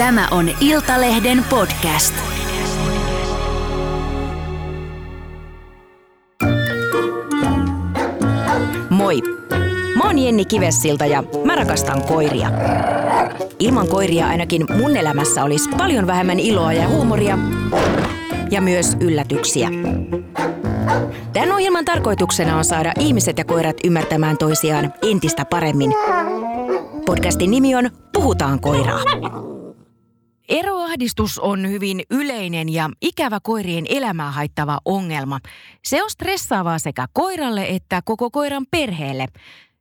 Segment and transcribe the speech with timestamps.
[0.00, 2.14] Tämä on Iltalehden podcast.
[8.90, 9.22] Moi!
[9.96, 12.50] Mä oon Jenni Kivessilta ja mä rakastan koiria.
[13.58, 17.38] Ilman koiria ainakin mun elämässä olisi paljon vähemmän iloa ja huumoria
[18.50, 19.68] ja myös yllätyksiä.
[21.32, 25.94] Tämän ohjelman tarkoituksena on saada ihmiset ja koirat ymmärtämään toisiaan entistä paremmin.
[27.06, 29.59] Podcastin nimi on Puhutaan koiraa.
[30.50, 35.38] Eroahdistus on hyvin yleinen ja ikävä koirien elämää haittava ongelma.
[35.84, 39.26] Se on stressaavaa sekä koiralle että koko koiran perheelle.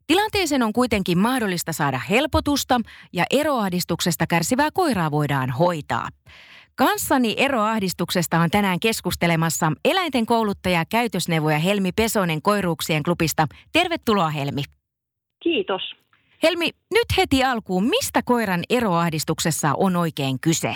[0.07, 2.81] Tilanteeseen on kuitenkin mahdollista saada helpotusta
[3.13, 6.07] ja eroahdistuksesta kärsivää koiraa voidaan hoitaa.
[6.75, 13.47] Kanssani eroahdistuksesta on tänään keskustelemassa eläinten kouluttaja käytösneuvoja Helmi Pesonen Koiruuksien klubista.
[13.73, 14.61] Tervetuloa Helmi.
[15.43, 15.81] Kiitos.
[16.43, 20.75] Helmi, nyt heti alkuun, mistä koiran eroahdistuksessa on oikein kyse?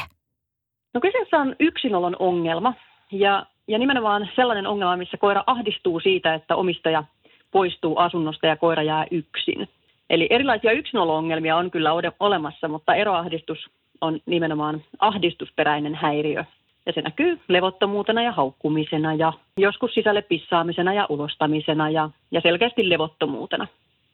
[0.93, 2.73] No kyseessä on yksinolon ongelma
[3.11, 7.03] ja, ja nimenomaan sellainen ongelma, missä koira ahdistuu siitä, että omistaja
[7.51, 9.69] poistuu asunnosta ja koira jää yksin.
[10.09, 13.69] Eli erilaisia yksinolo-ongelmia on kyllä olemassa, mutta eroahdistus
[14.01, 16.45] on nimenomaan ahdistusperäinen häiriö.
[16.85, 22.89] Ja se näkyy levottomuutena ja haukkumisena ja joskus sisälle pissaamisena ja ulostamisena ja, ja selkeästi
[22.89, 23.67] levottomuutena.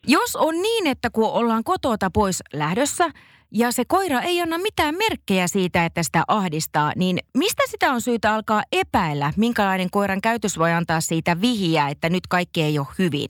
[0.07, 3.09] Jos on niin, että kun ollaan kotota pois lähdössä
[3.51, 8.01] ja se koira ei anna mitään merkkejä siitä, että sitä ahdistaa, niin mistä sitä on
[8.01, 9.31] syytä alkaa epäillä?
[9.37, 13.29] Minkälainen koiran käytös voi antaa siitä vihiä, että nyt kaikki ei ole hyvin?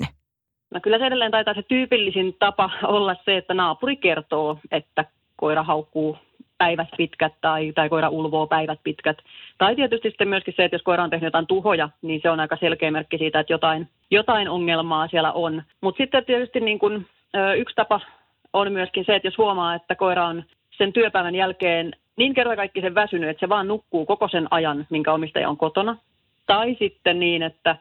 [0.73, 5.63] No kyllä se edelleen taitaa se tyypillisin tapa olla se, että naapuri kertoo, että koira
[5.63, 6.17] haukkuu
[6.57, 9.17] päivät pitkät tai, tai koira ulvoo päivät pitkät.
[9.57, 12.39] Tai tietysti sitten myöskin se, että jos koira on tehnyt jotain tuhoja, niin se on
[12.39, 15.63] aika selkeä merkki siitä, että jotain, jotain ongelmaa siellä on.
[15.81, 18.01] Mutta sitten tietysti niin kun, ö, yksi tapa
[18.53, 20.43] on myöskin se, että jos huomaa, että koira on
[20.77, 24.87] sen työpäivän jälkeen niin kerta kaikki sen väsynyt, että se vaan nukkuu koko sen ajan,
[24.89, 25.97] minkä omistaja on kotona.
[26.45, 27.75] Tai sitten niin, että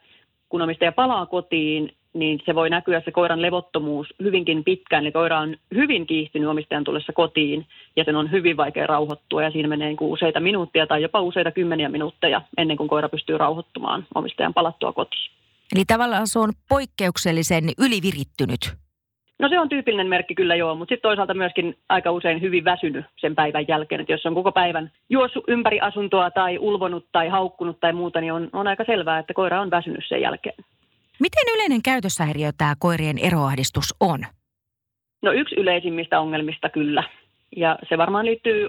[0.48, 5.04] kun omistaja palaa kotiin, niin se voi näkyä se koiran levottomuus hyvinkin pitkään.
[5.04, 7.66] Eli koira on hyvin kiihtynyt omistajan tullessa kotiin
[7.96, 11.50] ja sen on hyvin vaikea rauhoittua ja siinä menee niin useita minuuttia tai jopa useita
[11.50, 15.37] kymmeniä minuutteja ennen kuin koira pystyy rauhoittumaan omistajan palattua kotiin.
[15.74, 18.74] Eli tavallaan se on poikkeuksellisen ylivirittynyt.
[19.38, 23.06] No se on tyypillinen merkki kyllä joo, mutta sitten toisaalta myöskin aika usein hyvin väsynyt
[23.16, 24.00] sen päivän jälkeen.
[24.00, 28.32] Että jos on koko päivän juossut ympäri asuntoa tai ulvonut tai haukkunut tai muuta, niin
[28.32, 30.54] on, on aika selvää, että koira on väsynyt sen jälkeen.
[31.20, 34.20] Miten yleinen käytöshäiriö tämä koirien eroahdistus on?
[35.22, 37.04] No yksi yleisimmistä ongelmista kyllä.
[37.56, 38.68] Ja se varmaan liittyy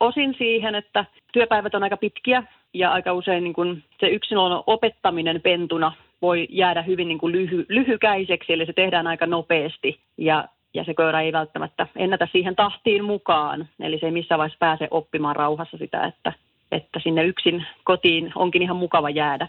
[0.00, 2.42] osin siihen, että työpäivät on aika pitkiä
[2.74, 5.92] ja aika usein niin kuin se yksilön opettaminen pentuna
[6.22, 10.94] voi jäädä hyvin niin kuin lyhy, lyhykäiseksi, eli se tehdään aika nopeasti ja, ja se
[10.94, 13.68] koira ei välttämättä ennätä siihen tahtiin mukaan.
[13.80, 16.32] Eli se ei missään vaiheessa pääse oppimaan rauhassa sitä, että,
[16.72, 19.48] että sinne yksin kotiin onkin ihan mukava jäädä.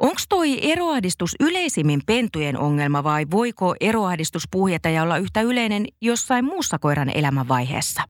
[0.00, 6.44] Onko toi eroahdistus yleisimmin pentujen ongelma vai voiko eroahdistus puhjeta ja olla yhtä yleinen jossain
[6.44, 8.02] muussa koiran elämänvaiheessa?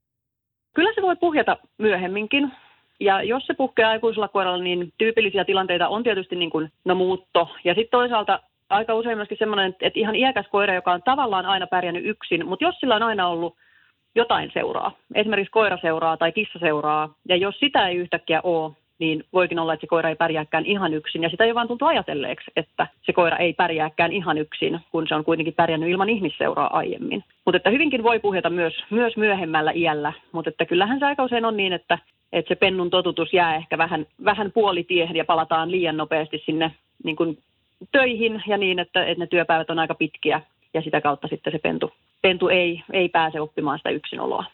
[0.75, 2.53] Kyllä se voi puhjeta myöhemminkin.
[3.03, 7.49] Ja jos se puhkeaa aikuisella koiralla, niin tyypillisiä tilanteita on tietysti niin kuin, no muutto.
[7.65, 8.41] Ja sitten toisaalta
[8.71, 12.65] aika usein myöskin semmoinen, että ihan iäkäs koira, joka on tavallaan aina pärjännyt yksin, mutta
[12.65, 13.57] jos sillä on aina ollut
[14.15, 19.25] jotain seuraa, esimerkiksi koira seuraa tai kissa seuraa, ja jos sitä ei yhtäkkiä ole, niin
[19.33, 21.23] voikin olla, että se koira ei pärjääkään ihan yksin.
[21.23, 25.15] Ja sitä ei vaan tuntu ajatelleeksi, että se koira ei pärjääkään ihan yksin, kun se
[25.15, 27.25] on kuitenkin pärjännyt ilman ihmisseuraa aiemmin.
[27.45, 31.45] Mutta että hyvinkin voi puhjeta myös, myös myöhemmällä iällä, mutta että kyllähän se aika usein
[31.45, 31.99] on niin, että,
[32.33, 37.17] että se pennun totutus jää ehkä vähän, vähän puolitiehen ja palataan liian nopeasti sinne niin
[37.17, 37.39] kuin
[37.93, 40.43] töihin ja niin, että, että ne työpäivät on aika pitkiä
[40.75, 41.93] ja sitä kautta sitten se pentu,
[42.23, 44.45] pentu ei, ei pääse oppimaan sitä yksinoloa.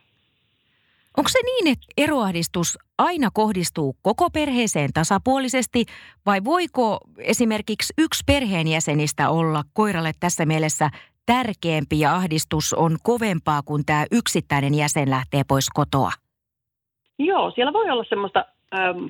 [1.16, 5.84] Onko se niin, että eroahdistus aina kohdistuu koko perheeseen tasapuolisesti
[6.26, 10.90] vai voiko esimerkiksi yksi perheenjäsenistä olla koiralle tässä mielessä
[11.26, 16.12] tärkeämpi ja ahdistus on kovempaa, kun tämä yksittäinen jäsen lähtee pois kotoa?
[17.18, 18.44] Joo, siellä voi olla semmoista,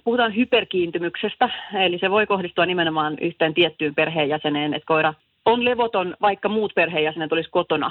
[0.05, 5.15] puhutaan hyperkiintymyksestä, eli se voi kohdistua nimenomaan yhteen tiettyyn perheenjäseneen, että koira
[5.45, 7.91] on levoton, vaikka muut perheenjäsenet olisi kotona,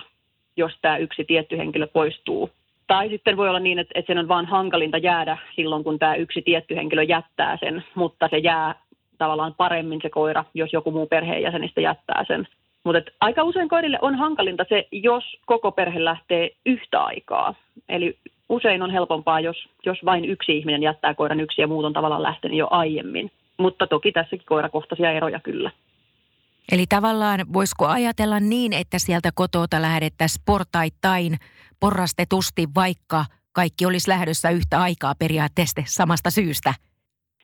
[0.58, 2.50] jos tämä yksi tietty henkilö poistuu
[2.88, 6.16] tai sitten voi olla niin, että, että sen on vaan hankalinta jäädä silloin, kun tämä
[6.16, 8.76] yksi tietty henkilö jättää sen, mutta se jää
[9.18, 12.48] tavallaan paremmin se koira, jos joku muu perheenjäsenistä jättää sen.
[12.84, 17.56] Mutta aika usein koirille on hankalinta se, jos koko perhe lähtee yhtä aikaa.
[17.90, 18.18] Eli
[18.50, 22.24] usein on helpompaa, jos, jos vain yksi ihminen jättää koiran yksi ja muut on tavallaan
[22.24, 23.32] lähtenyt jo aiemmin.
[23.58, 25.72] Mutta toki tässäkin koirakohtaisia eroja kyllä.
[26.72, 31.36] Eli tavallaan voisiko ajatella niin, että sieltä kotota lähdettäisiin portaittain
[31.80, 36.74] porrastetusti vaikka kaikki olisi lähdössä yhtä aikaa periaatteessa samasta syystä?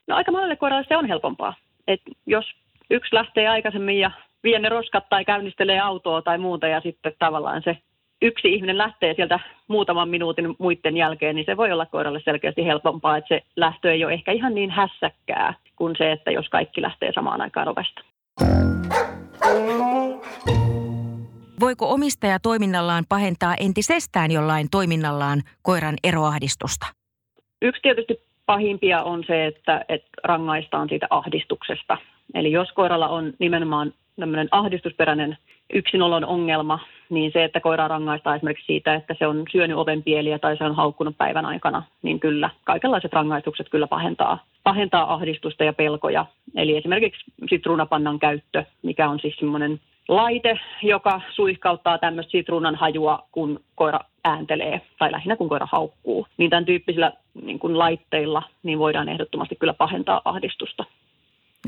[0.06, 1.54] No aika monelle koiralle se on helpompaa.
[1.86, 2.44] Et jos
[2.90, 4.10] yksi lähtee aikaisemmin ja
[4.42, 7.78] vie ne roskat tai käynnistelee autoa tai muuta ja sitten tavallaan se
[8.24, 13.16] yksi ihminen lähtee sieltä muutaman minuutin muiden jälkeen, niin se voi olla koiralle selkeästi helpompaa,
[13.16, 17.12] että se lähtö ei ole ehkä ihan niin hässäkkää kuin se, että jos kaikki lähtee
[17.14, 18.00] samaan aikaan ovesta.
[21.60, 26.86] Voiko omistaja toiminnallaan pahentaa entisestään jollain toiminnallaan koiran eroahdistusta?
[27.62, 31.98] Yksi tietysti pahimpia on se, että, että rangaistaan siitä ahdistuksesta.
[32.34, 35.38] Eli jos koiralla on nimenomaan tämmöinen ahdistusperäinen
[35.72, 36.78] yksinolon ongelma,
[37.14, 40.74] niin se, että koira rangaistaan esimerkiksi siitä, että se on syönyt ovenpieliä tai se on
[40.74, 46.26] haukkunut päivän aikana, niin kyllä kaikenlaiset rangaistukset kyllä pahentaa, pahentaa ahdistusta ja pelkoja.
[46.54, 53.60] Eli esimerkiksi sitruunapannan käyttö, mikä on siis semmoinen laite, joka suihkauttaa tämmöistä sitruunan hajua, kun
[53.74, 56.26] koira ääntelee, tai lähinnä kun koira haukkuu.
[56.36, 57.12] Niin tämän tyyppisillä
[57.42, 60.84] niin kuin laitteilla niin voidaan ehdottomasti kyllä pahentaa ahdistusta.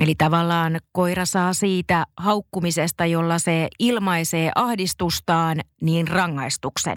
[0.02, 6.96] Eli tavallaan koira saa siitä haukkumisesta, jolla se ilmaisee ahdistustaan, niin rangaistuksen.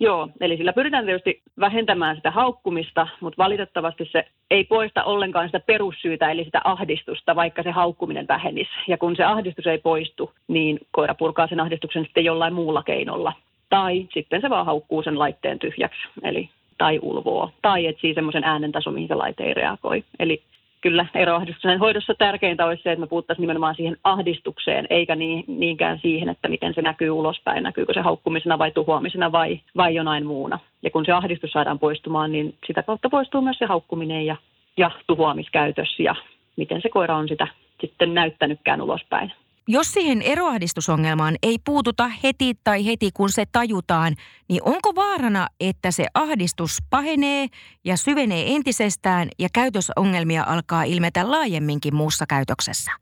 [0.00, 5.60] Joo, eli sillä pyritään tietysti vähentämään sitä haukkumista, mutta valitettavasti se ei poista ollenkaan sitä
[5.60, 8.70] perussyytä, eli sitä ahdistusta, vaikka se haukkuminen vähenisi.
[8.88, 13.32] Ja kun se ahdistus ei poistu, niin koira purkaa sen ahdistuksen sitten jollain muulla keinolla.
[13.68, 18.90] Tai sitten se vaan haukkuu sen laitteen tyhjäksi, eli tai ulvoo, tai etsii semmoisen äänentaso,
[18.90, 20.04] mihin se laite ei reagoi.
[20.18, 20.42] Eli
[20.82, 25.98] kyllä eroahdistuksen hoidossa tärkeintä olisi se, että me puhuttaisiin nimenomaan siihen ahdistukseen, eikä niin, niinkään
[25.98, 30.58] siihen, että miten se näkyy ulospäin, näkyykö se haukkumisena vai tuhoamisena vai, vai jonain muuna.
[30.82, 34.36] Ja kun se ahdistus saadaan poistumaan, niin sitä kautta poistuu myös se haukkuminen ja,
[34.76, 36.14] ja tuhoamiskäytös ja
[36.56, 37.46] miten se koira on sitä
[37.80, 39.32] sitten näyttänytkään ulospäin.
[39.68, 44.14] Jos siihen eroahdistusongelmaan ei puututa heti tai heti kun se tajutaan,
[44.48, 47.46] niin onko vaarana, että se ahdistus pahenee
[47.84, 52.92] ja syvenee entisestään ja käytösongelmia alkaa ilmetä laajemminkin muussa käytöksessä?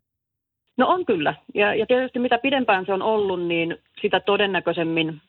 [0.77, 1.35] No on kyllä.
[1.55, 5.21] Ja, ja tietysti mitä pidempään se on ollut, niin sitä todennäköisemmin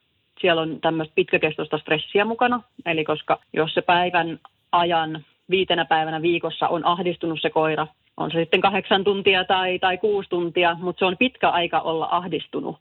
[0.41, 2.61] siellä on tämmöistä pitkäkestoista stressiä mukana.
[2.85, 4.39] Eli koska jos se päivän
[4.71, 7.87] ajan viitenä päivänä viikossa on ahdistunut se koira,
[8.17, 12.07] on se sitten kahdeksan tuntia tai, tai kuusi tuntia, mutta se on pitkä aika olla
[12.11, 12.77] ahdistunut,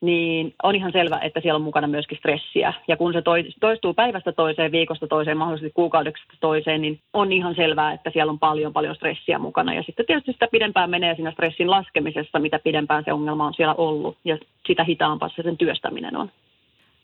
[0.00, 2.72] niin on ihan selvä, että siellä on mukana myöskin stressiä.
[2.88, 3.22] Ja kun se
[3.60, 8.38] toistuu päivästä toiseen, viikosta toiseen, mahdollisesti kuukaudeksesta toiseen, niin on ihan selvää, että siellä on
[8.38, 9.74] paljon, paljon stressiä mukana.
[9.74, 13.74] Ja sitten tietysti sitä pidempään menee siinä stressin laskemisessa, mitä pidempään se ongelma on siellä
[13.74, 16.30] ollut, ja sitä hitaampaa se sen työstäminen on.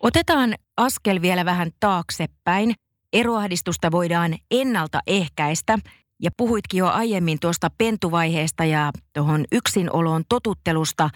[0.02, 2.74] Otetaan askel vielä vähän taaksepäin.
[3.12, 5.78] Eroahdistusta voidaan ennaltaehkäistä
[6.22, 11.10] ja puhuitkin jo aiemmin tuosta pentuvaiheesta ja tuohon yksinolon totuttelusta.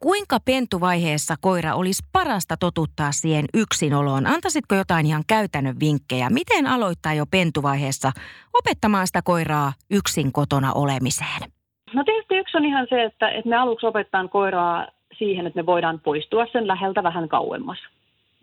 [0.00, 4.26] Kuinka pentuvaiheessa koira olisi parasta totuttaa siihen yksinoloon?
[4.26, 6.30] Antaisitko jotain ihan käytännön vinkkejä?
[6.30, 8.12] Miten aloittaa jo pentuvaiheessa
[8.52, 11.50] opettamaan sitä koiraa yksin kotona olemiseen?
[11.94, 14.86] No tietysti yksi on ihan se, että, että me aluksi opetetaan koiraa
[15.18, 17.78] siihen, että me voidaan poistua sen läheltä vähän kauemmas.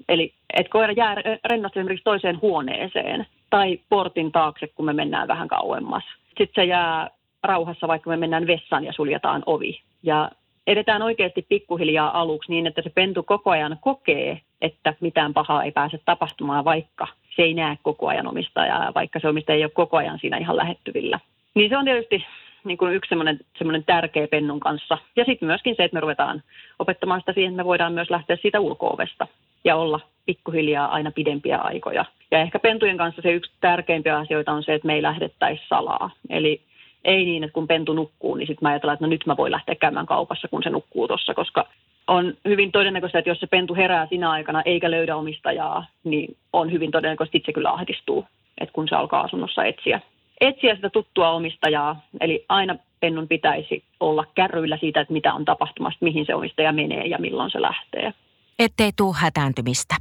[0.10, 1.16] Eli että koira jää
[1.46, 6.04] rennosti esimerkiksi toiseen huoneeseen tai portin taakse, kun me mennään vähän kauemmas.
[6.28, 7.10] Sitten se jää
[7.44, 9.82] rauhassa, vaikka me mennään vessaan ja suljetaan ovi.
[10.04, 10.32] Ja
[10.68, 15.72] edetään oikeasti pikkuhiljaa aluksi niin, että se pentu koko ajan kokee, että mitään pahaa ei
[15.72, 19.98] pääse tapahtumaan, vaikka se ei näe koko ajan omistajaa, vaikka se omistaja ei ole koko
[19.98, 21.20] ajan siinä ihan lähettyvillä.
[21.56, 22.26] Niin se on tietysti
[22.64, 24.98] niin kuin yksi semmoinen, semmoinen tärkeä pennun kanssa.
[25.16, 26.44] Ja sitten myöskin se, että me ruvetaan
[26.80, 29.28] opettamaan sitä siihen, että me voidaan myös lähteä siitä ulkoovesta
[29.64, 32.06] ja olla pikkuhiljaa aina pidempiä aikoja.
[32.32, 36.10] Ja ehkä pentujen kanssa se yksi tärkeimpiä asioita on se, että me ei lähdettäisi salaa.
[36.30, 36.62] Eli
[37.06, 39.52] ei niin, että kun pentu nukkuu, niin sitten mä ajatellaan, että no nyt mä voin
[39.52, 41.66] lähteä käymään kaupassa, kun se nukkuu tuossa, koska
[42.08, 46.72] on hyvin todennäköistä, että jos se pentu herää sinä aikana eikä löydä omistajaa, niin on
[46.72, 48.26] hyvin todennäköistä, että se kyllä ahdistuu,
[48.58, 50.00] että kun se alkaa asunnossa etsiä,
[50.42, 52.02] etsiä sitä tuttua omistajaa.
[52.22, 57.06] Eli aina pennun pitäisi olla kärryillä siitä, että mitä on tapahtumassa, mihin se omistaja menee
[57.06, 58.14] ja milloin se lähtee.
[58.60, 59.96] Ettei tule hätääntymistä.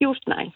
[0.00, 0.52] Just näin.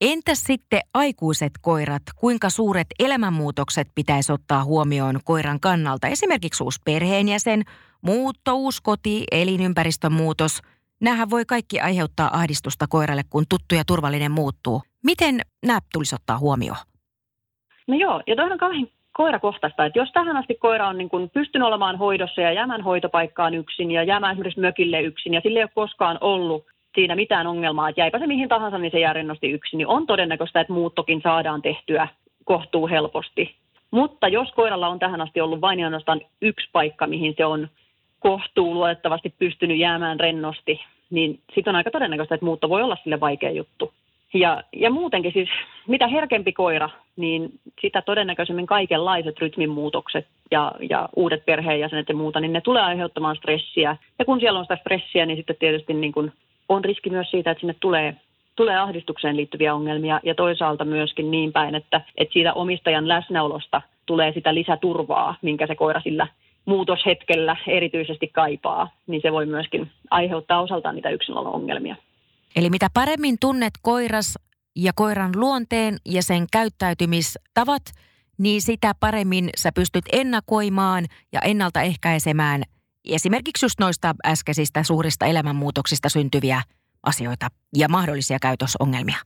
[0.00, 2.02] Entäs sitten aikuiset koirat?
[2.16, 6.08] Kuinka suuret elämänmuutokset pitäisi ottaa huomioon koiran kannalta?
[6.08, 7.62] Esimerkiksi uusi perheenjäsen,
[8.02, 10.62] muutto, uusi koti, elinympäristön muutos.
[11.00, 14.82] Nämähän voi kaikki aiheuttaa ahdistusta koiralle, kun tuttu ja turvallinen muuttuu.
[15.02, 16.78] Miten nämä tulisi ottaa huomioon?
[17.86, 21.30] No joo, ja toinen on kauhean koirakohtaista, että jos tähän asti koira on niin kuin
[21.30, 25.64] pystynyt olemaan hoidossa ja jäämään hoitopaikkaan yksin ja jäämään esimerkiksi mökille yksin ja sille ei
[25.64, 29.50] ole koskaan ollut siinä mitään ongelmaa, että jäipä se mihin tahansa, niin se jää rennosti
[29.50, 32.08] yksin, niin on todennäköistä, että muuttokin saadaan tehtyä
[32.44, 33.54] kohtuu helposti.
[33.90, 37.68] Mutta jos koiralla on tähän asti ollut vain ainoastaan yksi paikka, mihin se on
[38.18, 43.20] kohtuu luotettavasti pystynyt jäämään rennosti, niin sitten on aika todennäköistä, että muutto voi olla sille
[43.20, 43.92] vaikea juttu.
[44.34, 45.48] Ja, ja muutenkin siis,
[45.88, 52.52] mitä herkempi koira, niin sitä todennäköisemmin kaikenlaiset rytminmuutokset ja, ja uudet perheenjäsenet ja muuta, niin
[52.52, 53.96] ne tulee aiheuttamaan stressiä.
[54.18, 56.32] Ja kun siellä on sitä stressiä, niin sitten tietysti niin kuin
[56.68, 58.16] on riski myös siitä, että sinne tulee,
[58.56, 64.32] tulee ahdistukseen liittyviä ongelmia ja toisaalta myöskin niin päin, että, että siitä omistajan läsnäolosta tulee
[64.32, 66.26] sitä lisäturvaa, minkä se koira sillä
[66.64, 71.96] muutoshetkellä erityisesti kaipaa, niin se voi myöskin aiheuttaa osaltaan niitä yksilön ongelmia.
[72.56, 74.38] Eli mitä paremmin tunnet koiras
[74.76, 77.82] ja koiran luonteen ja sen käyttäytymistavat,
[78.38, 82.62] niin sitä paremmin sä pystyt ennakoimaan ja ennaltaehkäisemään
[83.08, 86.62] esimerkiksi just noista äskeisistä suurista elämänmuutoksista syntyviä
[87.02, 89.18] asioita ja mahdollisia käytösongelmia.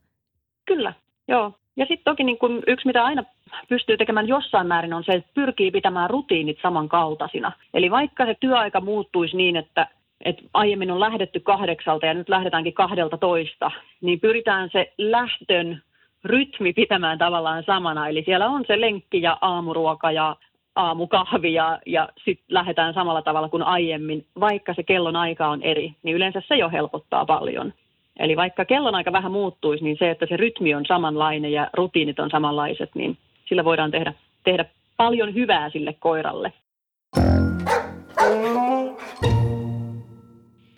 [0.67, 0.93] Kyllä,
[1.29, 1.53] joo.
[1.77, 3.25] Ja sitten toki niin kun yksi, mitä aina
[3.69, 7.53] pystyy tekemään jossain määrin, on se, että pyrkii pitämään rutiinit samankaltaisina.
[7.75, 9.89] Eli vaikka se työaika muuttuisi niin, että,
[10.25, 13.71] että aiemmin on lähdetty kahdeksalta ja nyt lähdetäänkin kahdelta toista,
[14.01, 15.83] niin pyritään se lähtön
[16.25, 18.09] rytmi pitämään tavallaan samana.
[18.09, 20.37] Eli siellä on se lenkki ja aamuruoka ja
[20.77, 25.95] aamukahvi ja, ja sitten lähdetään samalla tavalla kuin aiemmin, vaikka se kellon aika on eri,
[26.03, 27.73] niin yleensä se jo helpottaa paljon.
[28.19, 32.31] Eli vaikka kellonaika vähän muuttuisi, niin se, että se rytmi on samanlainen ja rutiinit on
[32.31, 33.19] samanlaiset, niin
[33.49, 34.13] sillä voidaan tehdä,
[34.45, 34.65] tehdä
[34.97, 36.53] paljon hyvää sille koiralle.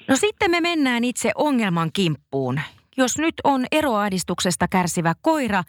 [0.09, 2.61] No sitten me mennään itse ongelman kimppuun.
[2.97, 5.63] Jos nyt on eroahdistuksesta kärsivä koira,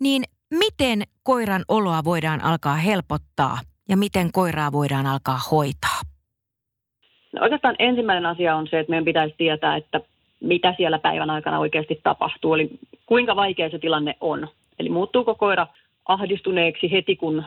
[0.00, 6.00] niin miten koiran oloa voidaan alkaa helpottaa ja miten koiraa voidaan alkaa hoitaa?
[7.32, 10.00] No oikeastaan ensimmäinen asia on se, että meidän pitäisi tietää, että
[10.40, 12.70] mitä siellä päivän aikana oikeasti tapahtuu, eli
[13.06, 14.48] kuinka vaikea se tilanne on.
[14.78, 15.66] Eli muuttuuko koira
[16.06, 17.44] ahdistuneeksi heti, kun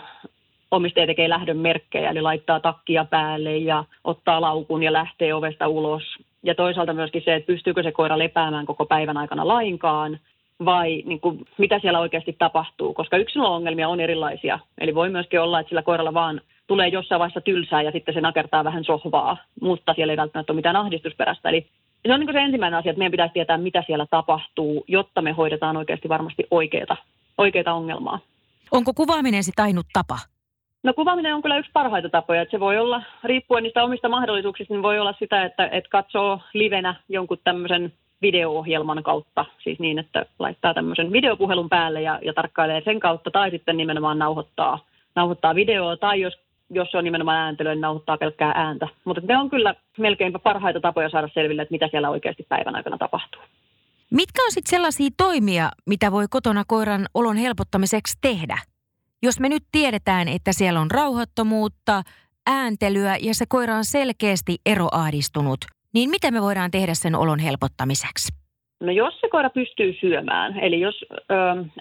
[0.72, 6.04] omistaja tekee lähdön merkkejä, eli laittaa takkia päälle ja ottaa laukun ja lähtee ovesta ulos.
[6.44, 10.20] Ja toisaalta myöskin se, että pystyykö se koira lepäämään koko päivän aikana lainkaan,
[10.66, 14.60] vai niin kuin, mitä siellä oikeasti tapahtuu, koska yksilöongelmia on erilaisia.
[14.78, 18.22] Eli voi myöskin olla, että sillä koiralla vaan tulee jossain vaiheessa tylsää ja sitten se
[18.22, 21.50] nakertaa vähän sohvaa, mutta siellä ei välttämättä ole mitään ahdistusperäistä.
[21.50, 21.68] Eli
[22.08, 25.32] se on niin se ensimmäinen asia, että meidän pitäisi tietää, mitä siellä tapahtuu, jotta me
[25.32, 26.98] hoidetaan oikeasti varmasti oikeita,
[27.38, 28.20] oikeita ongelmaa.
[28.72, 30.20] Onko kuvaaminen sitten ainut tapa?
[30.84, 32.42] No kuvaaminen on kyllä yksi parhaita tapoja.
[32.42, 36.40] Että se voi olla, riippuen niistä omista mahdollisuuksista, niin voi olla sitä, että, että katsoo
[36.54, 42.82] livenä jonkun tämmöisen video-ohjelman kautta, siis niin, että laittaa tämmöisen videopuhelun päälle ja, ja tarkkailee
[42.86, 44.80] sen kautta, tai sitten nimenomaan nauhoittaa,
[45.16, 48.88] nauhoittaa videoa, tai jos, jos se on nimenomaan ääntelyä, niin nauhoittaa pelkkää ääntä.
[49.06, 52.98] Mutta ne on kyllä melkeinpä parhaita tapoja saada selville, että mitä siellä oikeasti päivän aikana
[52.98, 53.42] tapahtuu.
[54.12, 58.58] Mitkä on sitten sellaisia toimia, mitä voi kotona koiran olon helpottamiseksi tehdä?
[59.24, 62.02] Jos me nyt tiedetään, että siellä on rauhattomuutta,
[62.48, 65.60] ääntelyä ja se koira on selkeästi eroahdistunut,
[65.94, 68.34] niin mitä me voidaan tehdä sen olon helpottamiseksi?
[68.84, 71.26] No jos se koira pystyy syömään, eli jos ö,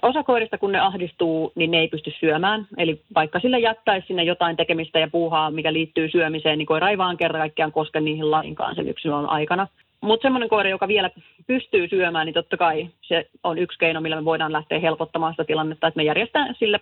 [0.03, 2.67] osa koirista kun ne ahdistuu, niin ne ei pysty syömään.
[2.77, 6.99] Eli vaikka sille jättäisi sinne jotain tekemistä ja puuhaa, mikä liittyy syömiseen, niin koira ei
[6.99, 9.69] vaan kerran kaikkiaan koske niihin lainkaan sen yksilön aikana.
[10.01, 11.11] Mutta semmoinen koira, joka vielä
[11.47, 15.45] pystyy syömään, niin totta kai se on yksi keino, millä me voidaan lähteä helpottamaan sitä
[15.45, 16.81] tilannetta, että me järjestetään sille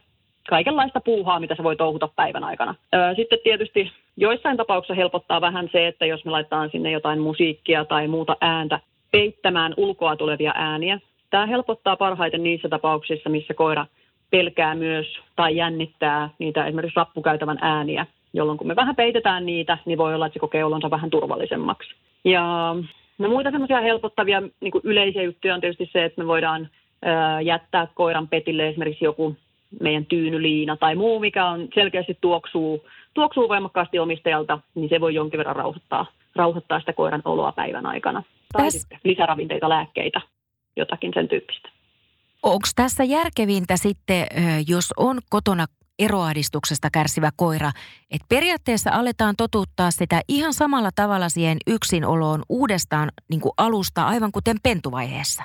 [0.49, 2.75] kaikenlaista puuhaa, mitä se voi touhuta päivän aikana.
[3.17, 8.09] Sitten tietysti joissain tapauksissa helpottaa vähän se, että jos me laitetaan sinne jotain musiikkia tai
[8.09, 8.81] muuta ääntä
[9.12, 11.00] peittämään ulkoa tulevia ääniä.
[11.31, 13.87] Tämä helpottaa parhaiten niissä tapauksissa, missä koira
[14.31, 19.99] pelkää myös tai jännittää niitä esimerkiksi rappukäytävän ääniä, jolloin kun me vähän peitetään niitä, niin
[19.99, 21.95] voi olla, että se kokee olonsa vähän turvallisemmaksi.
[22.25, 22.75] Ja
[23.19, 26.69] no muita semmoisia helpottavia niin yleisiä juttuja on tietysti se, että me voidaan
[27.43, 29.37] jättää koiran petille esimerkiksi joku
[29.80, 35.38] meidän tyynyliina tai muu, mikä on selkeästi tuoksuu, tuoksuu voimakkaasti omistajalta, niin se voi jonkin
[35.38, 36.06] verran rauhoittaa,
[36.37, 38.23] rauhoittaa sitä koiran oloa päivän aikana.
[38.52, 38.73] Tai Täs...
[38.73, 40.21] sitten lisäravinteita, lääkkeitä,
[40.76, 41.68] jotakin sen tyyppistä.
[42.42, 44.26] Onko tässä järkevintä sitten,
[44.68, 45.66] jos on kotona
[45.99, 47.71] eroahdistuksesta kärsivä koira,
[48.11, 54.33] että periaatteessa aletaan totuttaa sitä ihan samalla tavalla siihen yksinoloon uudestaan niin kuin alusta, aivan
[54.33, 55.42] kuten pentuvaiheessa?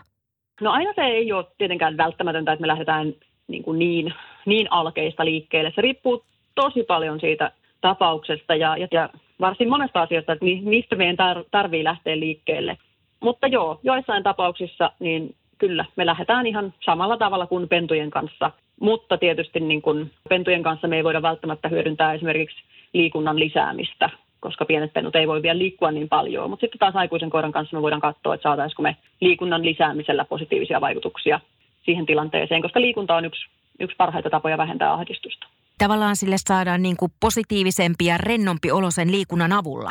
[0.61, 3.13] No aina se ei ole tietenkään välttämätöntä, että me lähdetään
[3.51, 4.13] niin, kuin niin,
[4.45, 5.71] niin alkeista liikkeelle.
[5.75, 6.23] Se riippuu
[6.55, 12.19] tosi paljon siitä tapauksesta ja, ja varsin monesta asiasta, että mistä meidän tar- tarvii lähteä
[12.19, 12.77] liikkeelle.
[13.19, 18.51] Mutta joo, joissain tapauksissa niin kyllä me lähdetään ihan samalla tavalla kuin pentujen kanssa.
[18.79, 22.57] Mutta tietysti niin kuin pentujen kanssa me ei voida välttämättä hyödyntää esimerkiksi
[22.93, 26.49] liikunnan lisäämistä, koska pienet pennut ei voi vielä liikkua niin paljon.
[26.49, 30.81] Mutta sitten taas aikuisen koiran kanssa me voidaan katsoa, että saataisiko me liikunnan lisäämisellä positiivisia
[30.81, 31.39] vaikutuksia
[31.85, 33.45] siihen tilanteeseen, koska liikunta on yksi,
[33.79, 35.47] yksi parhaita tapoja vähentää ahdistusta.
[35.77, 39.89] Tavallaan sille saadaan niin kuin positiivisempi ja rennompi olo sen liikunnan avulla.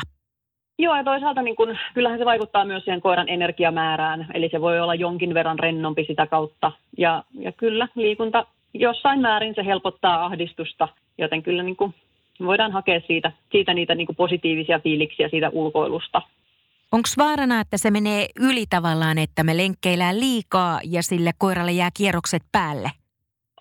[0.79, 4.79] Joo, ja toisaalta niin kun, kyllähän se vaikuttaa myös siihen koiran energiamäärään, eli se voi
[4.79, 6.71] olla jonkin verran rennompi sitä kautta.
[6.97, 11.93] Ja, ja kyllä, liikunta jossain määrin se helpottaa ahdistusta, joten kyllä niin kun,
[12.45, 16.21] voidaan hakea siitä, siitä niitä niin positiivisia fiiliksiä siitä ulkoilusta.
[16.91, 21.89] Onko vaarana, että se menee yli tavallaan, että me lenkkeillään liikaa ja sille koiralle jää
[21.97, 22.91] kierrokset päälle?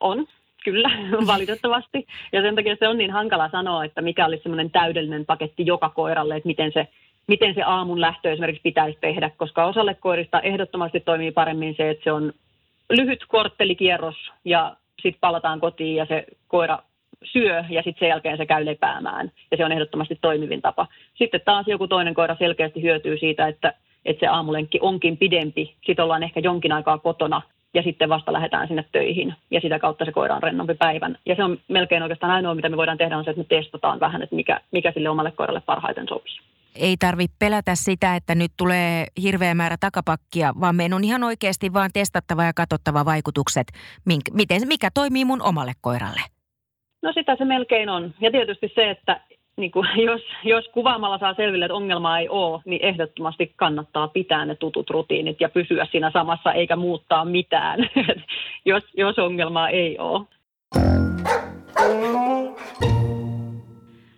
[0.01, 0.27] On,
[0.65, 0.91] kyllä,
[1.27, 2.07] valitettavasti.
[2.33, 5.89] Ja sen takia se on niin hankala sanoa, että mikä olisi semmoinen täydellinen paketti joka
[5.89, 6.89] koiralle, että miten se,
[7.29, 12.05] miten se aamun lähtö esimerkiksi pitäisi tehdä, koska osalle koirista ehdottomasti toimii paremmin se, että
[12.05, 12.33] se on
[12.91, 16.79] lyhyt korttelikierros ja sitten palataan kotiin ja se koira
[17.25, 19.33] syö ja sitten sen jälkeen se käy lepäämään.
[19.51, 20.87] Ja se on ehdottomasti toimivin tapa.
[21.15, 23.75] Sitten taas joku toinen koira selkeästi hyötyy siitä, että,
[24.05, 25.77] että se aamulenkki onkin pidempi.
[25.87, 27.43] Sitten ollaan ehkä jonkin aikaa kotona
[27.75, 29.35] ja sitten vasta lähdetään sinne töihin.
[29.51, 31.19] Ja sitä kautta se koira on rennompi päivän.
[31.27, 34.01] Ja se on melkein oikeastaan ainoa, mitä me voidaan tehdä, on se, että me testataan
[34.01, 36.41] vähän, että mikä, mikä sille omalle koiralle parhaiten sopii.
[36.75, 41.73] Ei tarvitse pelätä sitä, että nyt tulee hirveä määrä takapakkia, vaan meidän on ihan oikeasti
[41.73, 43.67] vaan testattava ja katsottava vaikutukset,
[44.33, 46.40] miten, mikä toimii mun omalle koiralle.
[47.03, 48.15] No sitä se melkein on.
[48.21, 49.21] Ja tietysti se, että
[49.57, 54.45] niin kuin, jos, jos kuvaamalla saa selville, että ongelmaa ei ole, niin ehdottomasti kannattaa pitää
[54.45, 57.81] ne tutut rutiinit ja pysyä siinä samassa eikä muuttaa mitään,
[58.65, 60.27] jos, jos ongelmaa ei ole.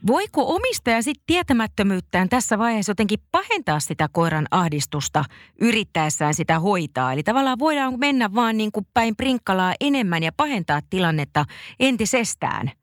[0.06, 5.24] Voiko omistaja sitten tietämättömyyttään tässä vaiheessa jotenkin pahentaa sitä koiran ahdistusta
[5.60, 7.12] yrittäessään sitä hoitaa?
[7.12, 11.44] Eli tavallaan voidaan mennä vaan niin kuin päin prinkkalaa enemmän ja pahentaa tilannetta
[11.80, 12.81] entisestään?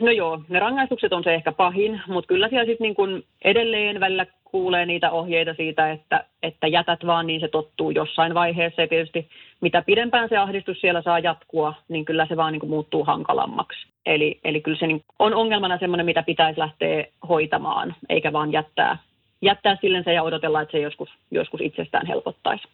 [0.00, 4.00] No joo, ne rangaistukset on se ehkä pahin, mutta kyllä siellä sitten niin kuin edelleen
[4.00, 8.82] välillä kuulee niitä ohjeita siitä, että, että jätät vaan niin se tottuu jossain vaiheessa.
[8.82, 9.28] Ja tietysti
[9.60, 13.86] mitä pidempään se ahdistus siellä saa jatkua, niin kyllä se vaan niin kuin muuttuu hankalammaksi.
[14.06, 18.98] Eli, eli kyllä se niin on ongelmana semmoinen, mitä pitäisi lähteä hoitamaan, eikä vaan jättää,
[19.42, 22.68] jättää sillensä ja odotella, että se joskus, joskus itsestään helpottaisi.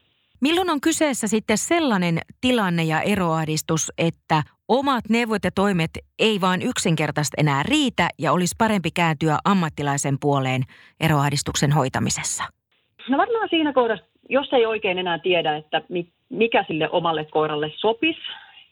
[0.47, 6.63] Milloin on kyseessä sitten sellainen tilanne ja eroahdistus, että omat neuvot ja toimet ei vaan
[6.63, 10.63] yksinkertaisesti enää riitä ja olisi parempi kääntyä ammattilaisen puoleen
[11.01, 12.45] eroahdistuksen hoitamisessa?
[13.09, 15.83] No varmaan siinä kohdassa, jos ei oikein enää tiedä, että
[16.29, 18.21] mikä sille omalle koiralle sopisi.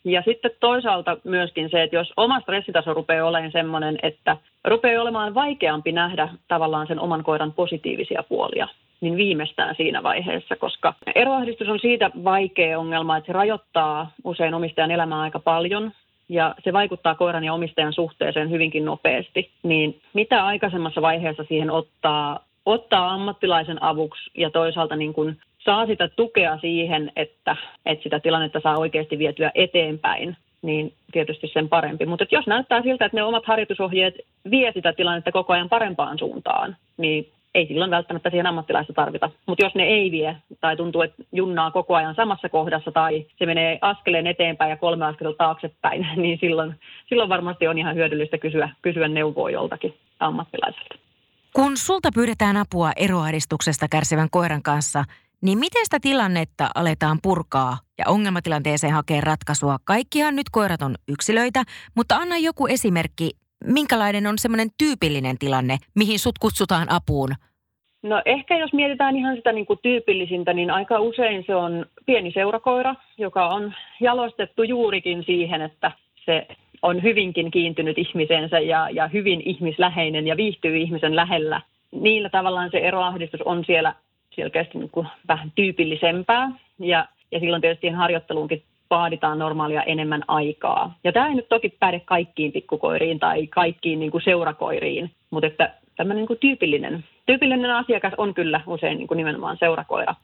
[0.05, 5.35] Ja sitten toisaalta myöskin se, että jos oma stressitaso rupeaa olemaan sellainen, että rupeaa olemaan
[5.35, 8.69] vaikeampi nähdä tavallaan sen oman koiran positiivisia puolia,
[9.03, 14.91] niin viimeistään siinä vaiheessa, koska eroahdistus on siitä vaikea ongelma, että se rajoittaa usein omistajan
[14.91, 15.93] elämää aika paljon
[16.29, 19.51] ja se vaikuttaa koiran ja omistajan suhteeseen hyvinkin nopeasti.
[19.63, 26.09] Niin mitä aikaisemmassa vaiheessa siihen ottaa, ottaa ammattilaisen avuksi ja toisaalta niin kuin saa sitä
[26.09, 32.07] tukea siihen, että, että sitä tilannetta saa oikeasti vietyä eteenpäin, niin tietysti sen parempi.
[32.07, 34.15] Mutta jos näyttää siltä, että ne omat harjoitusohjeet
[34.51, 39.31] vie sitä tilannetta koko ajan parempaan suuntaan, niin ei silloin välttämättä siihen ammattilaista tarvita.
[39.47, 43.47] Mutta jos ne ei vie tai tuntuu, että junnaa koko ajan samassa kohdassa tai se
[43.47, 46.75] menee askeleen eteenpäin ja kolme askelta taaksepäin, niin silloin,
[47.09, 50.95] silloin varmasti on ihan hyödyllistä kysyä, kysyä neuvoa joltakin ammattilaiselta.
[51.53, 55.05] Kun sulta pyydetään apua eroahdistuksesta kärsivän koiran kanssa,
[55.43, 59.77] niin miten sitä tilannetta aletaan purkaa ja ongelmatilanteeseen hakea ratkaisua?
[59.85, 61.63] Kaikkihan nyt koirat on yksilöitä,
[61.95, 63.31] mutta anna joku esimerkki,
[63.67, 67.29] minkälainen on semmoinen tyypillinen tilanne, mihin sut kutsutaan apuun?
[68.03, 72.33] No ehkä jos mietitään ihan sitä niin kuin tyypillisintä, niin aika usein se on pieni
[72.33, 75.93] seurakoira, joka on jalostettu juurikin siihen, että
[76.25, 76.47] se
[76.83, 81.61] on hyvinkin kiintynyt ihmisensä ja, ja hyvin ihmisläheinen ja viihtyy ihmisen lähellä.
[81.91, 83.95] Niillä tavallaan se eroahdistus on siellä
[84.31, 90.95] selkeästi niin kuin vähän tyypillisempää ja, ja silloin tietysti harjoitteluunkin vaaditaan normaalia enemmän aikaa.
[91.05, 95.75] Ja tämä ei nyt toki päde kaikkiin pikkukoiriin tai kaikkiin niin kuin seurakoiriin, mutta että
[95.97, 100.15] tämmöinen niin tyypillinen, tyypillinen asiakas on kyllä usein niin kuin nimenomaan seurakoira.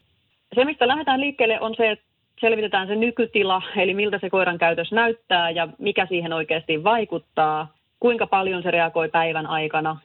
[0.54, 2.04] Se, mistä lähdetään liikkeelle, on se, että
[2.40, 8.26] selvitetään se nykytila, eli miltä se koiran käytös näyttää ja mikä siihen oikeasti vaikuttaa, kuinka
[8.26, 9.96] paljon se reagoi päivän aikana.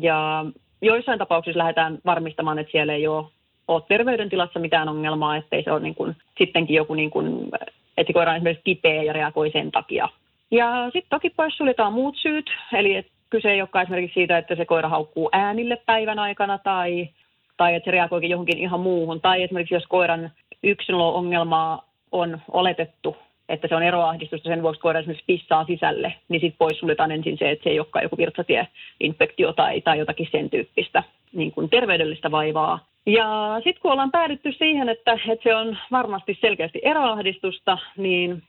[0.00, 0.44] Ja
[0.82, 3.26] joissain tapauksissa lähdetään varmistamaan, että siellä ei ole,
[3.68, 7.50] ole terveydentilassa mitään ongelmaa, ettei se ole niin kuin, sittenkin joku niin kuin
[8.00, 10.08] että koira on esimerkiksi kipeä ja reagoi sen takia.
[10.50, 14.88] Ja sitten toki poissuljetaan muut syyt, eli kyse ei olekaan esimerkiksi siitä, että se koira
[14.88, 17.08] haukkuu äänille päivän aikana tai,
[17.56, 19.20] tai että se reagoikin johonkin ihan muuhun.
[19.20, 20.30] Tai esimerkiksi jos koiran
[20.62, 23.16] yksilöongelmaa on oletettu,
[23.48, 27.50] että se on eroahdistusta, sen vuoksi koira esimerkiksi pissaa sisälle, niin sitten poissuljetaan ensin se,
[27.50, 32.78] että se ei olekaan joku virtsatieinfektio tai, tai jotakin sen tyyppistä niin kuin terveydellistä vaivaa.
[33.06, 38.42] Ja sitten kun ollaan päädytty siihen, että, että se on varmasti selkeästi eroahdistusta, niin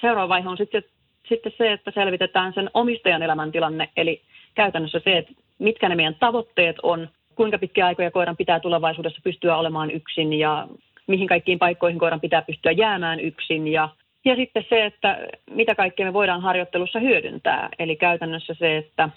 [0.00, 0.82] seuraava vaihe on sitten,
[1.28, 4.22] sitten se, että selvitetään sen omistajan elämäntilanne, eli
[4.54, 9.56] käytännössä se, että mitkä ne meidän tavoitteet on kuinka pitkiä aikoja koiran pitää tulevaisuudessa pystyä
[9.56, 10.68] olemaan yksin ja
[11.06, 13.88] mihin kaikkiin paikkoihin koiran pitää pystyä jäämään yksin ja
[14.24, 15.18] ja sitten se, että
[15.50, 17.68] mitä kaikkea me voidaan harjoittelussa hyödyntää.
[17.78, 19.08] Eli käytännössä se, että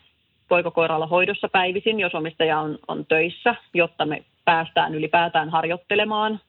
[0.49, 6.39] voiko koira olla hoidossa päivisin, jos omistaja on, on töissä, jotta me päästään ylipäätään harjoittelemaan.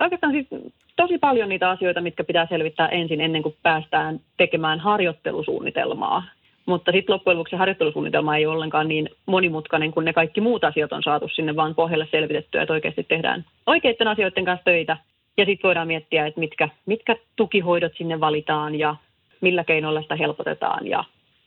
[0.00, 0.46] Oikeastaan siis
[0.96, 6.22] tosi paljon niitä asioita, mitkä pitää selvittää ensin ennen kuin päästään tekemään harjoittelusuunnitelmaa.
[6.66, 10.92] Mutta sitten loppujen lopuksi harjoittelusuunnitelma ei ole ollenkaan niin monimutkainen kuin ne kaikki muut asiat
[10.92, 14.96] on saatu sinne vaan pohjalle selvitettyä, että oikeasti tehdään oikeiden asioiden kanssa töitä.
[15.36, 18.96] Ja sitten voidaan miettiä, että mitkä, mitkä tukihoidot sinne valitaan ja
[19.40, 20.86] millä keinoilla sitä helpotetaan.
[20.86, 21.04] Ja,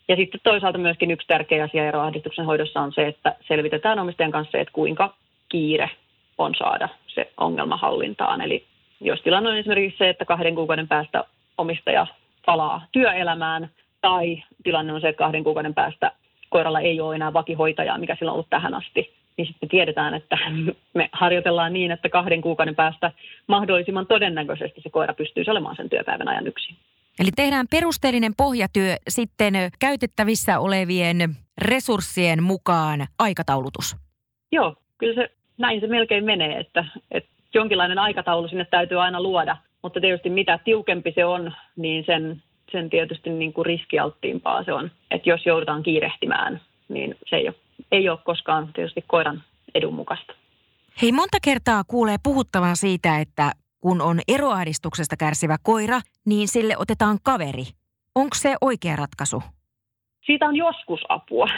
[0.07, 4.51] ja sitten toisaalta myöskin yksi tärkeä asia eroahdistuksen hoidossa on se, että selvitetään omistajan kanssa
[4.51, 5.13] se, että kuinka
[5.49, 5.89] kiire
[6.37, 8.41] on saada se ongelma hallintaan.
[8.41, 8.65] Eli
[9.01, 11.23] jos tilanne on esimerkiksi se, että kahden kuukauden päästä
[11.57, 12.07] omistaja
[12.45, 13.69] palaa työelämään,
[14.01, 16.11] tai tilanne on se, että kahden kuukauden päästä
[16.49, 20.37] koiralla ei ole enää vakihoitajaa, mikä sillä on ollut tähän asti, niin sitten tiedetään, että
[20.93, 23.11] me harjoitellaan niin, että kahden kuukauden päästä
[23.47, 26.75] mahdollisimman todennäköisesti se koira pystyy olemaan sen työpäivän ajan yksin.
[27.19, 31.17] Eli tehdään perusteellinen pohjatyö sitten käytettävissä olevien
[31.57, 33.95] resurssien mukaan aikataulutus.
[34.51, 39.57] Joo, kyllä se näin se melkein menee, että, että jonkinlainen aikataulu sinne täytyy aina luoda,
[39.81, 44.91] mutta tietysti mitä tiukempi se on, niin sen, sen tietysti niin kuin riskialttiimpaa se on.
[45.11, 47.55] Että jos joudutaan kiirehtimään, niin se ei ole,
[47.91, 49.43] ei ole koskaan tietysti koiran
[49.75, 50.33] edun mukaista.
[51.01, 57.17] Hei, monta kertaa kuulee puhuttavan siitä, että kun on eroahdistuksesta kärsivä koira, niin sille otetaan
[57.23, 57.63] kaveri.
[58.15, 59.43] Onko se oikea ratkaisu?
[60.25, 61.47] Siitä on joskus apua.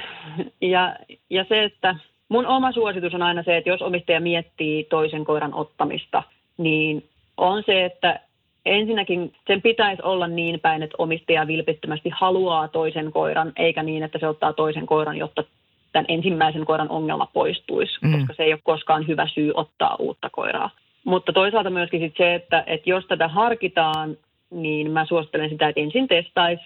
[0.62, 0.96] Ja,
[1.30, 1.96] ja se, että
[2.30, 6.24] Mun oma suositus on aina se, että jos omistaja miettii toisen koiran ottamista,
[6.58, 8.20] niin on se, että
[8.66, 14.20] ensinnäkin sen pitäisi olla niin päin, että omistaja vilpittömästi haluaa toisen koiran, eikä niin, että
[14.20, 15.44] se ottaa toisen koiran, jotta
[15.92, 18.12] tämän ensimmäisen koiran ongelma poistuisi, mm.
[18.12, 20.70] koska se ei ole koskaan hyvä syy ottaa uutta koiraa.
[21.04, 24.18] Mutta toisaalta myöskin sit se, että, että jos tätä harkitaan,
[24.52, 26.64] niin mä suosittelen sitä, että ensin testaisi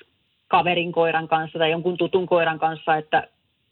[0.48, 3.28] kaverin koiran kanssa tai jonkun tutun koiran kanssa, että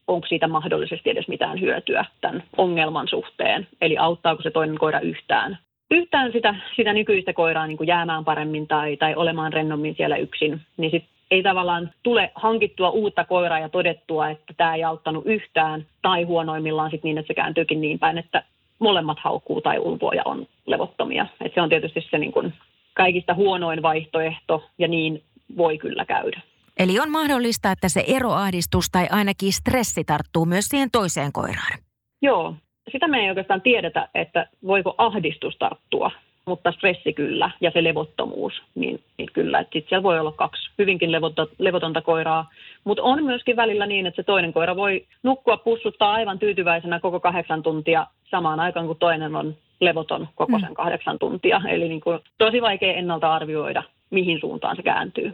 [0.08, 3.68] onko siitä mahdollisesti edes mitään hyötyä tämän ongelman suhteen.
[3.82, 5.58] Eli auttaako se toinen koira yhtään
[5.92, 10.62] yhtään sitä, sitä nykyistä koiraa niin kuin jäämään paremmin tai, tai olemaan rennommin siellä yksin,
[10.78, 15.86] niin sit ei tavallaan tule hankittua uutta koiraa ja todettua, että tämä ei auttanut yhtään,
[16.02, 18.44] tai huonoimmillaan sit niin, että se kääntyykin niin päin, että
[18.80, 21.26] molemmat haukkuu tai ulvoa ja on levottomia.
[21.42, 22.54] Et se on tietysti se niin kuin
[22.94, 25.24] kaikista huonoin vaihtoehto, ja niin
[25.58, 26.42] voi kyllä käydä.
[26.82, 31.78] Eli on mahdollista, että se eroahdistus tai ainakin stressi tarttuu myös siihen toiseen koiraan.
[32.22, 32.56] Joo,
[32.92, 36.12] sitä me ei oikeastaan tiedetä, että voiko ahdistus tarttua,
[36.46, 39.60] mutta stressi kyllä ja se levottomuus, niin, niin kyllä.
[39.60, 42.50] Että sit siellä voi olla kaksi hyvinkin levotonta, levotonta koiraa,
[42.84, 47.20] mutta on myöskin välillä niin, että se toinen koira voi nukkua pussuttaa aivan tyytyväisenä koko
[47.20, 50.76] kahdeksan tuntia samaan aikaan, kun toinen on levoton koko sen mm.
[50.76, 51.62] kahdeksan tuntia.
[51.70, 55.34] Eli niin kuin tosi vaikea ennalta arvioida, mihin suuntaan se kääntyy.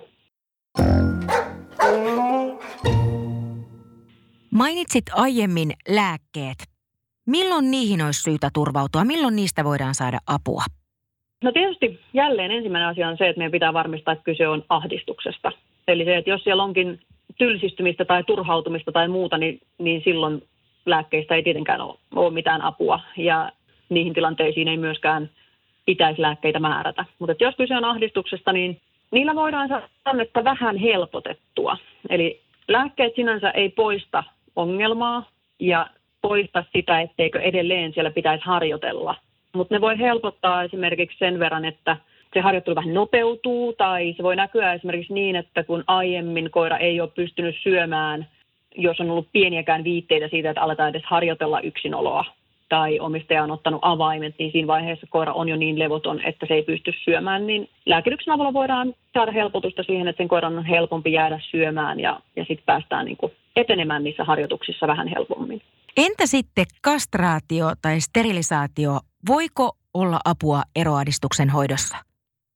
[4.51, 6.57] Mainitsit aiemmin lääkkeet.
[7.27, 9.05] Milloin niihin olisi syytä turvautua?
[9.05, 10.63] Milloin niistä voidaan saada apua?
[11.43, 15.51] No tietysti jälleen ensimmäinen asia on se, että meidän pitää varmistaa, että kyse on ahdistuksesta.
[15.87, 16.99] Eli se, että jos siellä onkin
[17.37, 20.43] tylsistymistä tai turhautumista tai muuta, niin, niin silloin
[20.85, 22.99] lääkkeistä ei tietenkään ole, ole mitään apua.
[23.17, 23.51] Ja
[23.89, 25.29] niihin tilanteisiin ei myöskään
[25.85, 27.05] pitäisi lääkkeitä määrätä.
[27.19, 31.77] Mutta jos kyse on ahdistuksesta, niin niillä voidaan saada vähän helpotettua.
[32.09, 34.23] Eli lääkkeet sinänsä ei poista
[34.55, 35.87] ongelmaa ja
[36.21, 39.15] poista sitä, etteikö edelleen siellä pitäisi harjoitella.
[39.53, 41.97] Mutta ne voi helpottaa esimerkiksi sen verran, että
[42.33, 47.01] se harjoittelu vähän nopeutuu tai se voi näkyä esimerkiksi niin, että kun aiemmin koira ei
[47.01, 48.27] ole pystynyt syömään,
[48.75, 52.25] jos on ollut pieniäkään viitteitä siitä, että aletaan edes harjoitella yksinoloa,
[52.69, 56.53] tai omistaja on ottanut avaimet, niin siinä vaiheessa koira on jo niin levoton, että se
[56.53, 61.11] ei pysty syömään, niin lääkityksen avulla voidaan saada helpotusta siihen, että sen koiran on helpompi
[61.11, 65.61] jäädä syömään ja, ja sitten päästään niin kuin etenemään niissä harjoituksissa vähän helpommin.
[65.97, 71.97] Entä sitten kastraatio tai sterilisaatio, voiko olla apua eroahdistuksen hoidossa?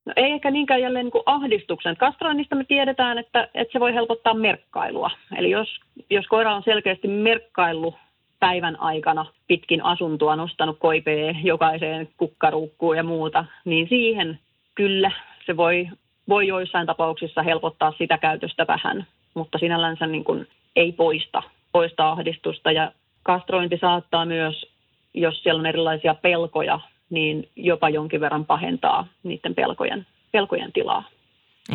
[0.06, 1.97] No ei ehkä niinkään jälleen niin kuin ahdistuksen.
[1.97, 5.10] Kastroinnista me tiedetään, että, että se voi helpottaa merkkailua.
[5.38, 7.95] Eli jos, jos koira on selkeästi merkkaillut
[8.41, 14.39] päivän aikana pitkin asuntoa nostanut koipee jokaiseen kukkaruukkuun ja muuta, niin siihen
[14.75, 15.12] kyllä
[15.45, 15.88] se voi,
[16.30, 22.71] voi joissain tapauksissa helpottaa sitä käytöstä vähän, mutta sinällänsä niin kuin ei poista, poista ahdistusta
[22.71, 22.91] ja
[23.23, 24.65] kastrointi saattaa myös,
[25.13, 31.04] jos siellä on erilaisia pelkoja, niin jopa jonkin verran pahentaa niiden pelkojen, pelkojen tilaa.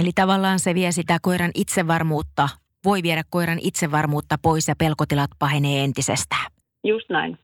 [0.01, 2.49] Eli tavallaan se vie sitä koiran itsevarmuutta,
[2.87, 6.47] voi viedä koiran itsevarmuutta pois ja pelkotilat pahenee entisestään.
[6.85, 7.39] Just näin.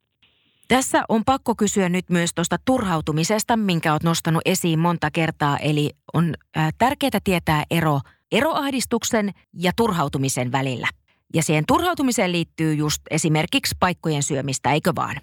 [0.68, 5.56] Tässä on pakko kysyä nyt myös tuosta turhautumisesta, minkä olet nostanut esiin monta kertaa.
[5.58, 6.34] Eli on
[6.78, 8.00] tärkeää tietää ero
[8.32, 9.30] eroahdistuksen
[9.62, 10.88] ja turhautumisen välillä.
[11.34, 15.16] Ja siihen turhautumiseen liittyy just esimerkiksi paikkojen syömistä, eikö vaan?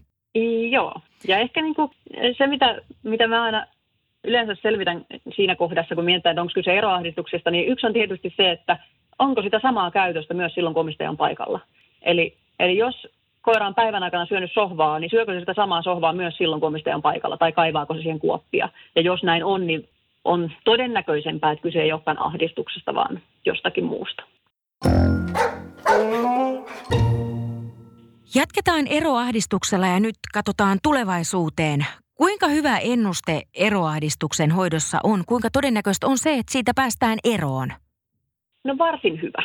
[0.69, 0.93] Joo.
[1.27, 1.91] Ja ehkä niin kuin
[2.37, 3.65] se, mitä, mitä mä aina
[4.23, 5.05] yleensä selvitän
[5.35, 8.79] siinä kohdassa, kun mietitään, että onko kyse eroahdistuksesta, niin yksi on tietysti se, että
[9.19, 11.59] onko sitä samaa käytöstä myös silloin, kun omistajan paikalla.
[12.01, 13.07] Eli, eli jos
[13.41, 16.67] koira on päivän aikana syönyt sohvaa, niin syökö se sitä samaa sohvaa myös silloin, kun
[16.67, 18.69] omistajan paikalla, tai kaivaako se siihen kuoppia.
[18.95, 19.89] Ja jos näin on, niin
[20.25, 24.23] on todennäköisempää, että kyse ei olekaan ahdistuksesta, vaan jostakin muusta.
[28.35, 31.85] Jatketaan eroahdistuksella ja nyt katsotaan tulevaisuuteen.
[32.15, 35.23] Kuinka hyvä ennuste eroahdistuksen hoidossa on?
[35.27, 37.69] Kuinka todennäköistä on se, että siitä päästään eroon?
[38.63, 39.43] No varsin hyvä.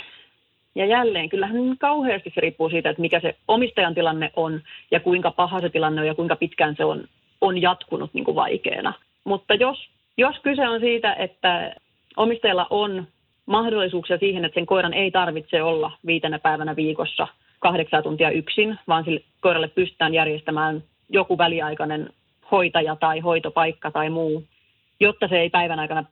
[0.75, 5.31] Ja jälleen, kyllähän kauheasti se riippuu siitä, että mikä se omistajan tilanne on ja kuinka
[5.31, 7.05] paha se tilanne on ja kuinka pitkään se on,
[7.41, 8.93] on jatkunut niin kuin vaikeana.
[9.25, 11.75] Mutta jos, jos kyse on siitä, että
[12.17, 13.07] omistajalla on
[13.47, 19.05] mahdollisuuksia siihen, että sen koiran ei tarvitse olla viitenä päivänä viikossa kahdeksan tuntia yksin, vaan
[19.05, 22.11] sille koiralle pystytään järjestämään joku väliaikainen
[22.51, 24.45] hoitaja tai hoitopaikka tai muu,
[25.01, 26.05] jotta se ei päivän aikana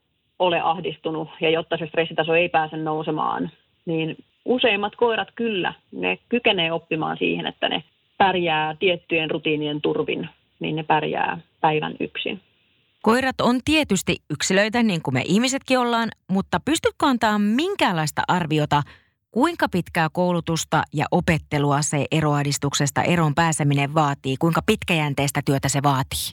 [0.43, 3.51] ole ahdistunut ja jotta se stressitaso ei pääse nousemaan,
[3.87, 7.85] niin useimmat koirat kyllä, ne kykenee oppimaan siihen, että ne
[8.19, 10.29] pärjää tiettyjen rutiinien turvin,
[10.61, 12.41] niin ne pärjää päivän yksin.
[13.03, 18.83] Koirat on tietysti yksilöitä, niin kuin me ihmisetkin ollaan, mutta pystytkö antaa minkäänlaista arviota,
[19.31, 24.37] kuinka pitkää koulutusta ja opettelua se eroadistuksesta eroon pääseminen vaatii?
[24.37, 26.33] Kuinka pitkäjänteistä työtä se vaatii?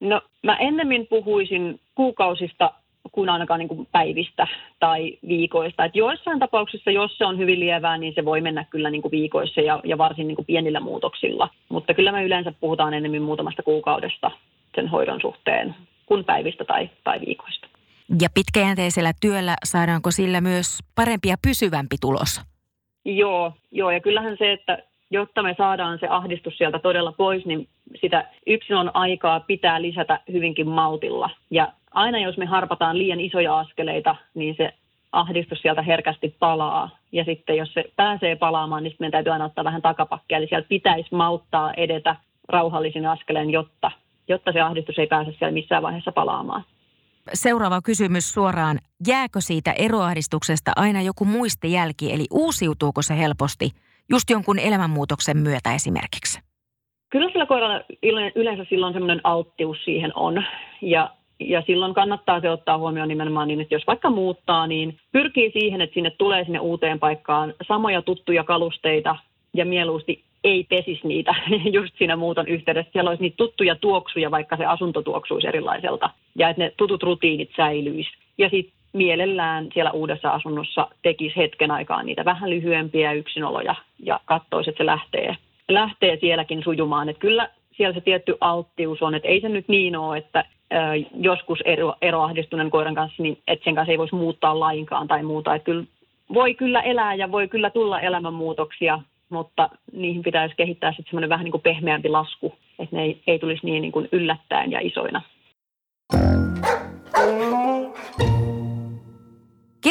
[0.00, 2.72] No mä ennemmin puhuisin kuukausista
[3.12, 4.46] kuin ainakaan niin kuin päivistä
[4.80, 5.84] tai viikoista.
[5.84, 9.12] Et joissain tapauksissa, jos se on hyvin lievää, niin se voi mennä kyllä niin kuin
[9.12, 11.48] viikoissa ja, ja varsin niin kuin pienillä muutoksilla.
[11.68, 14.30] Mutta kyllä me yleensä puhutaan enemmän muutamasta kuukaudesta
[14.74, 15.74] sen hoidon suhteen
[16.06, 17.68] kuin päivistä tai, tai viikoista.
[18.22, 22.40] Ja pitkäjänteisellä työllä saadaanko sillä myös parempi ja pysyvämpi tulos?
[23.04, 24.78] Joo, joo, ja kyllähän se, että
[25.10, 27.68] jotta me saadaan se ahdistus sieltä todella pois, niin
[28.00, 31.30] sitä yksilön aikaa pitää lisätä hyvinkin maltilla.
[31.50, 34.72] Ja aina jos me harpataan liian isoja askeleita, niin se
[35.12, 36.90] ahdistus sieltä herkästi palaa.
[37.12, 40.38] Ja sitten jos se pääsee palaamaan, niin meidän täytyy aina ottaa vähän takapakkia.
[40.38, 42.16] Eli sieltä pitäisi mauttaa edetä
[42.48, 43.90] rauhallisin askeleen, jotta,
[44.28, 46.64] jotta se ahdistus ei pääse siellä missään vaiheessa palaamaan.
[47.32, 48.78] Seuraava kysymys suoraan.
[49.06, 53.70] Jääkö siitä eroahdistuksesta aina joku muistijälki, eli uusiutuuko se helposti
[54.10, 56.40] just jonkun elämänmuutoksen myötä esimerkiksi?
[57.10, 57.80] Kyllä sillä koiralla
[58.34, 60.44] yleensä silloin semmoinen alttius siihen on.
[60.82, 61.10] Ja
[61.50, 65.80] ja silloin kannattaa se ottaa huomioon nimenomaan niin, että jos vaikka muuttaa, niin pyrkii siihen,
[65.80, 69.16] että sinne tulee sinne uuteen paikkaan samoja tuttuja kalusteita
[69.54, 71.34] ja mieluusti ei pesisi niitä
[71.72, 72.92] just siinä muuton yhteydessä.
[72.92, 77.50] Siellä olisi niitä tuttuja tuoksuja, vaikka se asunto tuoksuisi erilaiselta ja että ne tutut rutiinit
[77.56, 78.10] säilyisi.
[78.38, 84.70] Ja sitten mielellään siellä uudessa asunnossa tekisi hetken aikaa niitä vähän lyhyempiä yksinoloja ja katsoisi,
[84.70, 85.36] että se lähtee,
[85.68, 87.08] lähtee sielläkin sujumaan.
[87.08, 90.44] Että kyllä siellä se tietty alttius on, että ei se nyt niin ole, että
[91.14, 95.54] joskus ero, eroahdistuneen koiran kanssa, niin että sen kanssa ei voisi muuttaa lainkaan tai muuta.
[95.54, 95.84] Että kyllä,
[96.34, 101.44] voi kyllä elää ja voi kyllä tulla elämänmuutoksia, mutta niihin pitäisi kehittää sitten semmoinen vähän
[101.44, 105.22] niin kuin pehmeämpi lasku, että ne ei, ei tulisi niin, niin kuin yllättäen ja isoina.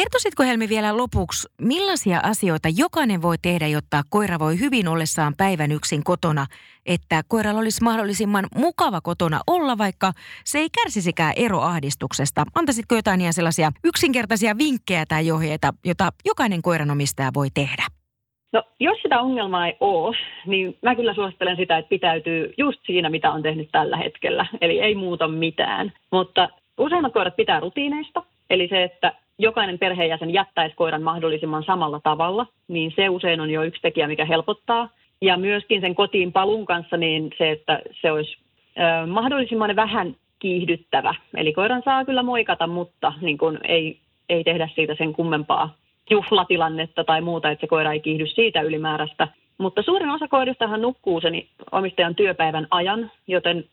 [0.02, 5.72] Kertoisitko Helmi vielä lopuksi, millaisia asioita jokainen voi tehdä, jotta koira voi hyvin ollessaan päivän
[5.72, 6.46] yksin kotona,
[6.86, 10.12] että koiralla olisi mahdollisimman mukava kotona olla, vaikka
[10.44, 12.44] se ei kärsisikään eroahdistuksesta?
[12.54, 17.82] Antaisitko jotain ihan sellaisia yksinkertaisia vinkkejä tai ohjeita, jota jokainen koiranomistaja voi tehdä?
[18.52, 23.10] No, jos sitä ongelmaa ei ole, niin mä kyllä suosittelen sitä, että pitäytyy just siinä,
[23.10, 24.46] mitä on tehnyt tällä hetkellä.
[24.60, 25.92] Eli ei muuta mitään.
[26.12, 28.22] Mutta useimmat koirat pitää rutiineista.
[28.50, 29.12] Eli se, että
[29.42, 34.24] jokainen perheenjäsen jättäisi koiran mahdollisimman samalla tavalla, niin se usein on jo yksi tekijä, mikä
[34.24, 34.88] helpottaa.
[35.20, 38.36] Ja myöskin sen kotiin palun kanssa niin se, että se olisi
[38.78, 41.14] ö, mahdollisimman vähän kiihdyttävä.
[41.36, 45.74] Eli koiran saa kyllä moikata, mutta niin kun ei, ei tehdä siitä sen kummempaa
[46.10, 49.28] juhlatilannetta tai muuta, että se koira ei kiihdy siitä ylimääräistä.
[49.58, 53.64] Mutta suurin osa koiristahan nukkuu sen omistajan työpäivän ajan, joten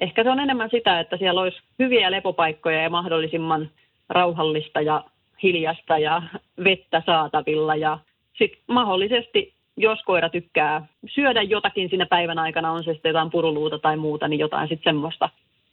[0.00, 3.70] ehkä se on enemmän sitä, että siellä olisi hyviä lepopaikkoja ja mahdollisimman
[4.08, 5.04] rauhallista ja
[5.42, 6.22] hiljasta ja
[6.64, 7.76] vettä saatavilla.
[7.76, 7.98] Ja
[8.38, 13.78] sitten mahdollisesti, jos koira tykkää syödä jotakin siinä päivän aikana, on se sitten jotain puruluuta
[13.78, 15.30] tai muuta, niin jotain sitten semmoista,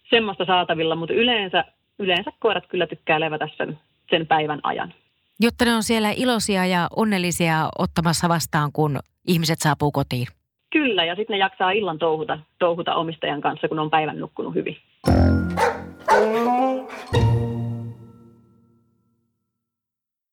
[0.09, 0.95] semmoista saatavilla.
[0.95, 1.65] Mutta yleensä,
[1.99, 4.93] yleensä koirat kyllä tykkää levätä sen, sen päivän ajan.
[5.39, 10.27] Jotta ne on siellä iloisia ja onnellisia ottamassa vastaan, kun ihmiset saapuu kotiin.
[10.69, 14.77] Kyllä, ja sitten ne jaksaa illan touhuta, touhuta omistajan kanssa, kun on päivän nukkunut hyvin.